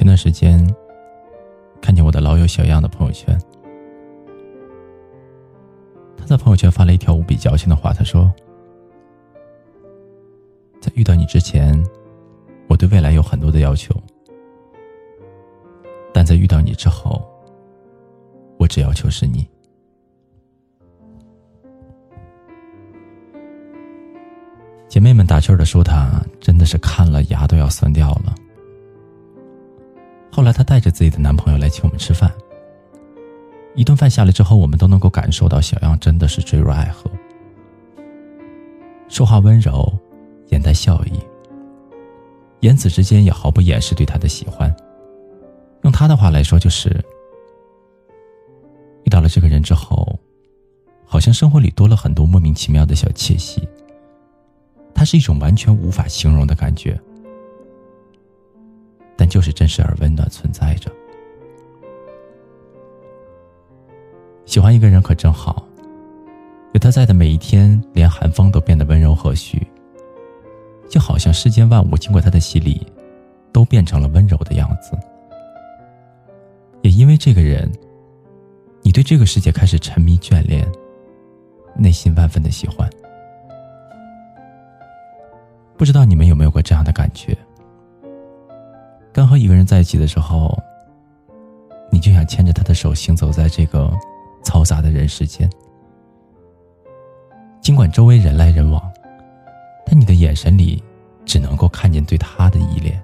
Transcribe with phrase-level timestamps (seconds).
[0.00, 0.58] 前段时间，
[1.82, 3.38] 看见我的老友小样的朋友圈，
[6.16, 8.32] 他在朋友圈发了一条无比矫情的话，他说
[10.80, 11.78] ：“在遇到你之前，
[12.66, 13.94] 我对未来有很多的要求，
[16.14, 17.22] 但在遇到你之后，
[18.56, 19.46] 我只要求是你。”
[24.88, 28.34] 姐妹们打趣的说：“他真的是看了牙都要酸掉了。”
[30.40, 32.32] 后来，她带着自己的男朋友来请我们吃饭。
[33.74, 37.10] 一顿饭下来之后，我们都能够感受到小样真的是坠入爱河，
[39.06, 39.92] 说话温柔，
[40.48, 41.20] 眼带笑意，
[42.60, 44.74] 言辞之间也毫不掩饰对他的喜欢。
[45.82, 46.88] 用他的话来说，就是
[49.04, 50.18] 遇到了这个人之后，
[51.04, 53.68] 好像生活里多了很多莫名其妙的小窃喜。
[54.94, 56.98] 它是一种完全无法形容的感觉。
[59.20, 60.90] 但就是真实而温暖存在着。
[64.46, 65.62] 喜欢一个人可真好，
[66.72, 69.60] 有他在的每一天，连寒风都变得温柔和煦，
[70.88, 72.86] 就好像世间万物经过他的洗礼，
[73.52, 74.98] 都变成了温柔的样子。
[76.80, 77.70] 也因为这个人，
[78.80, 80.66] 你对这个世界开始沉迷眷恋，
[81.76, 82.88] 内心万分的喜欢。
[85.76, 87.36] 不知道你们有没有过这样的感觉？
[89.20, 90.58] 刚和一个人在一起的时候，
[91.92, 93.92] 你就想牵着他的手行走在这个
[94.42, 95.46] 嘈杂的人世间。
[97.60, 98.82] 尽管周围人来人往，
[99.84, 100.82] 但你的眼神里
[101.26, 102.98] 只能够看见对他的依恋，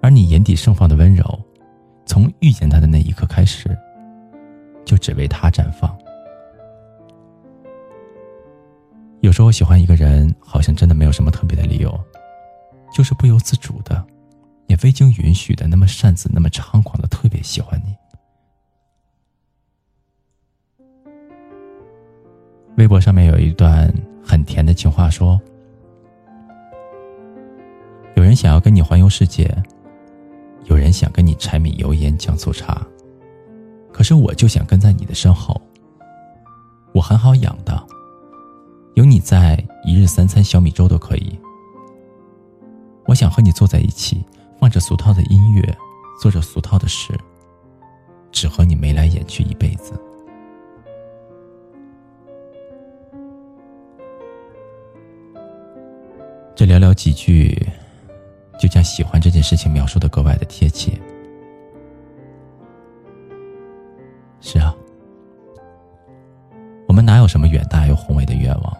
[0.00, 1.24] 而你眼底盛放的温柔，
[2.06, 3.76] 从遇见他的那一刻开始，
[4.84, 5.98] 就只为他绽放。
[9.18, 11.92] 有时候喜欢一个人，好像真的没有什么特别的理由，
[12.94, 14.06] 就是不由自主的。
[14.68, 17.94] 也未经允许的，那么擅自、那么猖狂的，特别喜欢你。
[22.76, 23.92] 微博上面有一段
[24.24, 25.40] 很甜的情话，说：
[28.14, 29.50] 有人想要跟你环游世界，
[30.66, 32.86] 有人想跟你柴米油盐酱醋茶，
[33.92, 35.60] 可是我就想跟在你的身后。
[36.92, 37.86] 我很好养的，
[38.94, 41.38] 有你在，一日三餐小米粥都可以。
[43.06, 44.24] 我想和你坐在一起。
[44.58, 45.62] 放着俗套的音乐，
[46.20, 47.12] 做着俗套的事，
[48.32, 49.92] 只和你眉来眼去一辈子。
[56.54, 57.56] 这寥寥几句，
[58.58, 60.92] 就将喜欢这件事情描述的格外的贴切。
[64.40, 64.74] 是啊，
[66.88, 68.76] 我们哪有什么远大又宏伟的愿望？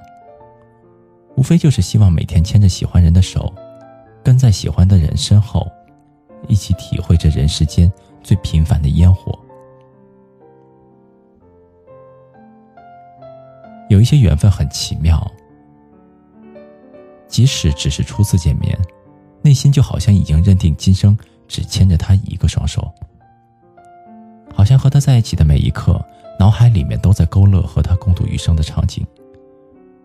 [1.36, 3.54] 无非就是希望每天牵着喜欢人的手。
[4.28, 5.66] 跟在喜欢的人身后，
[6.48, 7.90] 一起体会这人世间
[8.22, 9.38] 最平凡的烟火。
[13.88, 15.18] 有一些缘分很奇妙，
[17.26, 18.78] 即使只是初次见面，
[19.40, 21.16] 内心就好像已经认定今生
[21.46, 22.86] 只牵着他一个双手，
[24.54, 25.98] 好像和他在一起的每一刻，
[26.38, 29.06] 脑海里面都在勾勒和他共度余生的场景，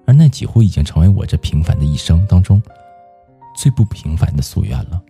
[0.06, 2.64] 而那几乎已经成为我这平凡的一生当中。
[3.56, 5.02] 最不平凡的夙愿了。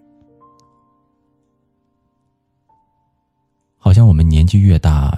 [3.78, 5.18] 好像我们年纪越大，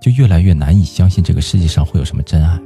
[0.00, 2.60] 就越来越难以相信这个世界上会有什么真爱，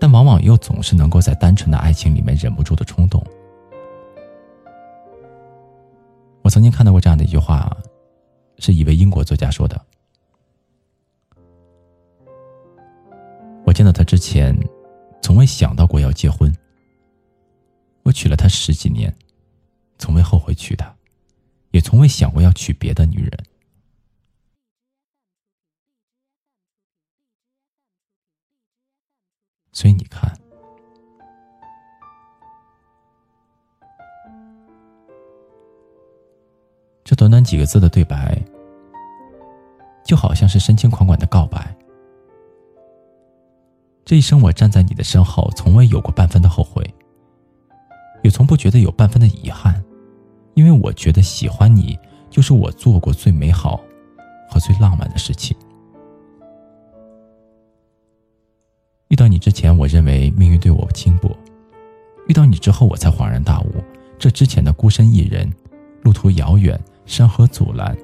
[0.00, 3.22] 但往往又总是能够在单纯的爱情里面忍不住的冲动。
[6.42, 7.76] 我曾经看到过这样的一句话，
[8.58, 9.78] 是一位英国作家说的
[13.64, 14.58] ：“我见到他之前，
[15.22, 16.50] 从未想到过要结婚。”
[18.04, 19.14] 我娶了她十几年，
[19.98, 20.94] 从未后悔娶她，
[21.72, 23.30] 也从未想过要娶别的女人。
[29.72, 30.32] 所以你看，
[37.02, 38.40] 这短短几个字的对白，
[40.04, 41.76] 就好像是深情款款的告白。
[44.04, 46.88] 这一生，我站在你的身后，从未有过半分的后悔。
[48.24, 49.84] 也从不觉得有半分的遗憾，
[50.54, 51.96] 因为我觉得喜欢你
[52.30, 53.78] 就是我做过最美好
[54.48, 55.54] 和最浪漫的事情。
[59.08, 61.28] 遇到你之前，我认为命运对我轻薄；
[62.26, 63.84] 遇到你之后，我才恍然大悟，
[64.18, 65.52] 这之前的孤身一人、
[66.02, 67.94] 路途遥远、山河阻拦，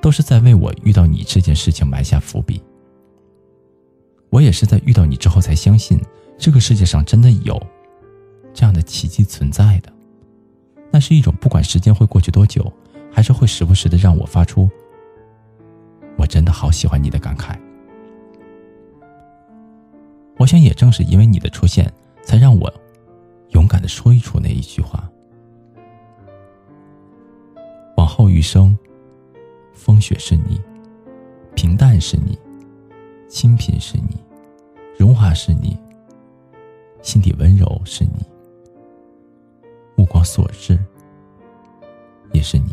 [0.00, 2.62] 都是在为我遇到你这件事情埋下伏笔。
[4.30, 6.00] 我也是在遇到你之后，才相信
[6.38, 7.60] 这个世界上真的有。
[8.54, 9.92] 这样的奇迹存在的，
[10.90, 12.72] 那是一种不管时间会过去多久，
[13.12, 14.70] 还是会时不时的让我发出
[16.16, 17.58] “我真的好喜欢你”的感慨。
[20.38, 21.92] 我想，也正是因为你的出现，
[22.22, 22.72] 才让我
[23.50, 25.10] 勇敢的说一出那一句话。
[27.96, 28.76] 往后余生，
[29.72, 30.60] 风雪是你，
[31.56, 32.38] 平淡是你，
[33.28, 34.16] 清贫是你，
[34.96, 35.76] 荣华是你，
[37.02, 38.24] 心底温柔是你。
[39.94, 40.78] 目光所至，
[42.32, 42.72] 也是你。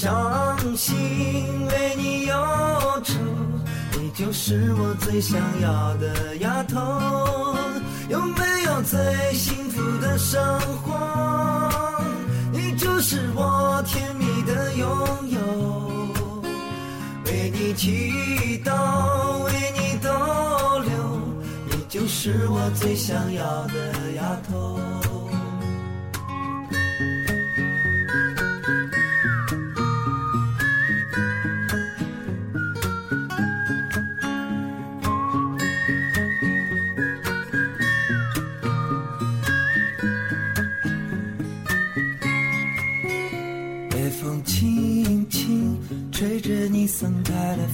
[0.00, 0.96] 伤心，
[1.68, 2.34] 为你忧
[3.04, 3.18] 愁，
[4.00, 6.80] 你就是我最想要的丫头。
[8.08, 8.98] 有没有最
[9.34, 10.42] 幸福的生
[10.82, 11.68] 活？
[12.50, 14.88] 你就是我甜蜜的拥
[15.28, 15.38] 有，
[17.26, 18.72] 为你祈祷，
[19.44, 20.08] 为你逗
[20.78, 21.20] 留，
[21.66, 24.80] 你就是我最想要的丫头。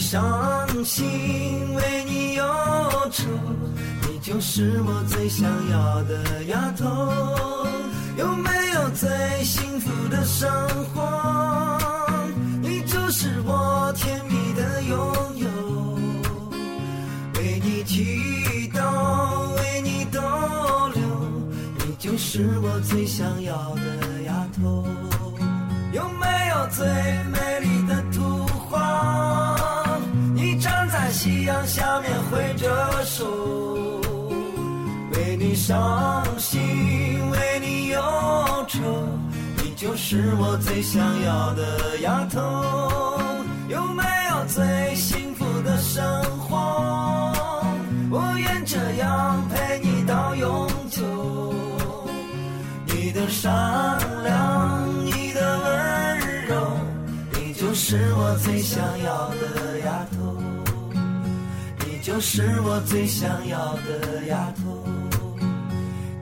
[0.00, 2.44] 伤心，为你忧
[3.12, 3.24] 愁，
[4.08, 6.86] 你就是我最想要的丫头。
[8.16, 9.08] 有没有最
[9.44, 10.50] 幸福的生
[10.94, 11.78] 活？
[12.62, 14.98] 你就是我甜蜜的拥
[15.36, 15.46] 有。
[17.36, 20.18] 为你祈祷，为你逗
[20.94, 21.02] 留，
[21.86, 24.86] 你就是我最想要的丫头。
[25.92, 26.86] 有没有最
[27.30, 27.79] 美丽
[31.22, 33.26] 夕阳下面挥着手，
[35.12, 36.58] 为你伤心，
[37.30, 38.00] 为你忧
[38.66, 38.80] 愁，
[39.58, 42.40] 你就是我最想要的丫头。
[43.68, 46.02] 有没有最幸福的生
[46.38, 46.56] 活？
[48.10, 51.54] 我愿这样陪你到永久。
[52.86, 53.52] 你的善
[54.24, 56.78] 良，你的温柔，
[57.34, 59.79] 你就是我最想要的。
[62.00, 64.82] 你就是我最想要的丫头。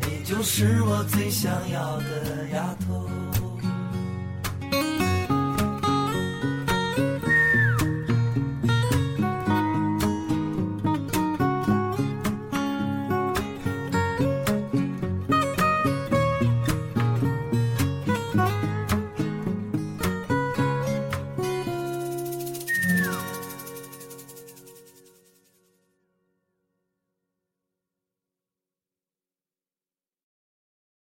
[0.01, 2.88] 你就是我最想要的丫头。